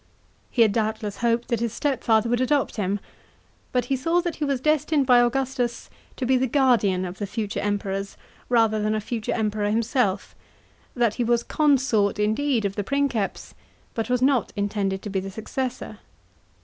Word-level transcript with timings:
He 0.49 0.63
had 0.63 0.71
doubtless 0.71 1.17
hoped 1.17 1.49
that 1.49 1.59
his 1.59 1.71
step 1.73 2.03
father 2.03 2.27
would 2.27 2.41
adopt 2.41 2.77
him. 2.77 2.99
But 3.71 3.85
he 3.85 3.95
saw 3.95 4.19
that 4.21 4.37
he 4.37 4.43
was 4.43 4.59
destined 4.59 5.05
by 5.05 5.19
Augustus 5.21 5.91
to 6.15 6.25
be 6.25 6.37
the 6.37 6.47
guardian 6.47 7.05
of 7.05 7.19
the 7.19 7.27
future 7.27 7.59
Emperors, 7.59 8.17
rather 8.49 8.81
than 8.81 8.95
a 8.95 8.99
future 8.99 9.31
Emperor 9.31 9.69
him 9.69 9.83
self, 9.83 10.33
that 10.95 11.13
he 11.21 11.23
was 11.23 11.43
consort 11.43 12.17
indeed 12.17 12.65
of 12.65 12.73
the 12.75 12.83
Princeps, 12.83 13.53
but 13.93 14.09
was 14.09 14.23
not 14.23 14.51
intended 14.55 15.03
to 15.03 15.11
be 15.11 15.19
the 15.19 15.29
successor. 15.29 15.99